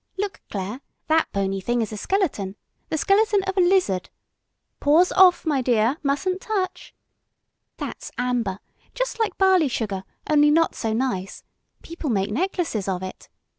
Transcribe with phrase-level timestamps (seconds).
[0.17, 2.55] Look, Clare, that bony thing is a skeleton
[2.89, 4.09] the skeleton of a lizard.
[4.79, 6.95] Paws off, my dear; mustn't touch.
[7.77, 8.61] That's amber,
[8.95, 11.43] just like barley sugar, only not so nice;
[11.83, 13.29] people make necklaces of it.